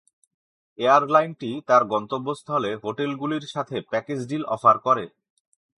[0.79, 5.05] এয়ারলাইনটি তার গন্তব্যস্থলে হোটেলগুলির সাথে প্যাকেজ ডিল অফার করে।